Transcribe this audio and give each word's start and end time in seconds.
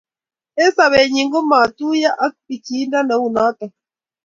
eng 0.61 0.73
sobennyi 0.77 1.23
komatuyo 1.33 2.11
ak 2.25 2.33
bichindo 2.45 2.99
neu 3.03 3.25
notok 3.35 3.73